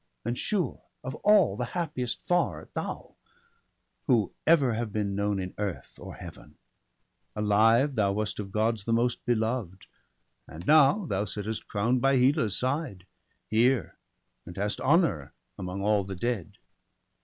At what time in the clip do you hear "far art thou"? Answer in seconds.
2.25-3.13